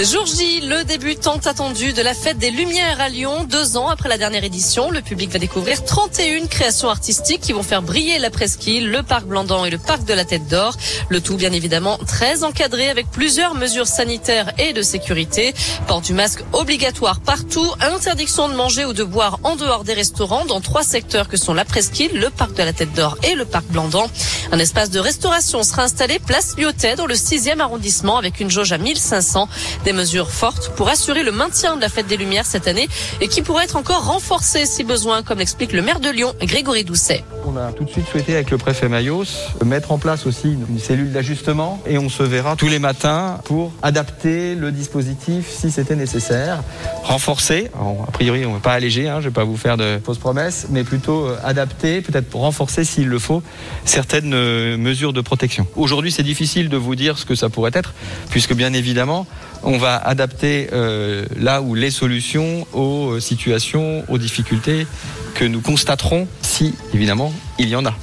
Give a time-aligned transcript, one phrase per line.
[0.00, 3.42] Jour J, le début tant attendu de la fête des Lumières à Lyon.
[3.50, 7.64] Deux ans après la dernière édition, le public va découvrir 31 créations artistiques qui vont
[7.64, 10.76] faire briller la presqu'île, le parc Blandan et le parc de la Tête d'Or.
[11.08, 15.52] Le tout, bien évidemment, très encadré avec plusieurs mesures sanitaires et de sécurité.
[15.88, 20.44] Port du masque obligatoire partout, interdiction de manger ou de boire en dehors des restaurants
[20.44, 23.44] dans trois secteurs que sont la presqu'île, le parc de la Tête d'Or et le
[23.44, 24.08] parc Blandan.
[24.52, 28.70] Un espace de restauration sera installé place Lyotet dans le 6e arrondissement avec une jauge
[28.70, 29.48] à 1500
[29.88, 32.88] des mesures fortes pour assurer le maintien de la fête des Lumières cette année
[33.22, 36.84] et qui pourrait être encore renforcée si besoin, comme l'explique le maire de Lyon, Grégory
[36.84, 37.24] Doucet.
[37.46, 39.24] On a tout de suite souhaité avec le préfet Mayos
[39.64, 43.72] mettre en place aussi une cellule d'ajustement et on se verra tous les matins pour
[43.80, 46.62] adapter le dispositif si c'était nécessaire,
[47.04, 47.70] renforcer.
[47.74, 50.00] a priori, on ne va pas alléger, hein, je ne vais pas vous faire de
[50.04, 53.42] fausses promesses, mais plutôt euh, adapter, peut-être pour renforcer s'il le faut,
[53.86, 55.66] certaines euh, mesures de protection.
[55.76, 57.94] Aujourd'hui, c'est difficile de vous dire ce que ça pourrait être,
[58.28, 59.26] puisque bien évidemment,
[59.62, 64.86] on va adapter euh, là où les solutions aux situations, aux difficultés
[65.34, 67.94] que nous constaterons si évidemment il y en a.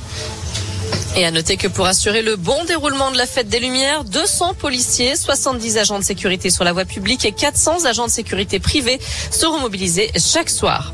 [1.17, 4.55] Et à noter que pour assurer le bon déroulement de la fête des Lumières, 200
[4.55, 8.99] policiers, 70 agents de sécurité sur la voie publique et 400 agents de sécurité privés
[9.31, 10.93] seront mobilisés chaque soir.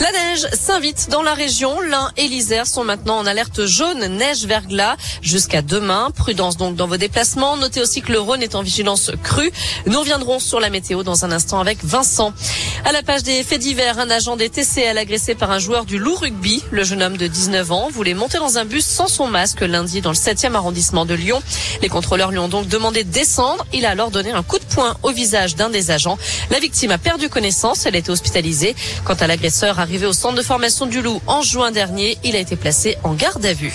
[0.00, 1.78] La neige s'invite dans la région.
[1.78, 6.10] L'Ain et l'Isère sont maintenant en alerte jaune neige verglas jusqu'à demain.
[6.16, 7.58] Prudence donc dans vos déplacements.
[7.58, 9.52] Notez aussi que le Rhône est en vigilance crue.
[9.86, 12.32] Nous reviendrons sur la météo dans un instant avec Vincent.
[12.86, 15.98] À la page des faits divers, un agent des TCL agressé par un joueur du
[15.98, 16.62] loup rugby.
[16.70, 20.00] Le jeune homme de 19 ans voulait monter dans un bus sans son masque lundi
[20.00, 21.42] dans le 7e arrondissement de Lyon.
[21.82, 23.66] Les contrôleurs lui ont donc demandé de descendre.
[23.74, 26.16] Il a alors donné un coup de poing au visage d'un des agents.
[26.50, 27.84] La victime a perdu connaissance.
[27.84, 28.74] Elle a été hospitalisée.
[29.04, 32.38] Quant à l'agresseur arrivé au centre de formation du Loup en juin dernier, il a
[32.38, 33.72] été placé en garde à vue.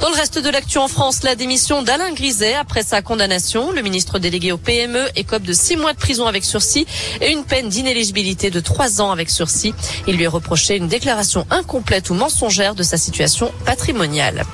[0.00, 3.70] Dans le reste de l'actu en France, la démission d'Alain Griset après sa condamnation.
[3.70, 6.86] Le ministre délégué au PME écope de six mois de prison avec sursis
[7.20, 9.74] et une peine d'inéligibilité de trois ans avec sursis.
[10.06, 14.44] Il lui est reproché une déclaration incomplète ou mensongère de sa situation patrimoniale.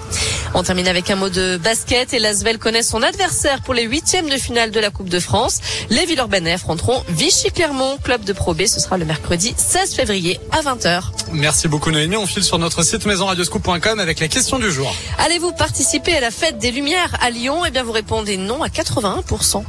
[0.55, 4.29] On termine avec un mot de basket et l'Asvel connaît son adversaire pour les huitièmes
[4.29, 5.61] de finale de la Coupe de France.
[5.91, 8.67] Les Villeurbanais affronteront Vichy-Clermont, club de Pro B.
[8.67, 11.03] Ce sera le mercredi 16 février à 20h.
[11.33, 12.17] Merci beaucoup Noémie.
[12.17, 14.93] On file sur notre site maisonradioscoop.com avec les questions du jour.
[15.37, 17.67] Allez-vous participer à la fête des Lumières à Lyon?
[17.67, 19.65] Eh bien, vous répondez non à 81%.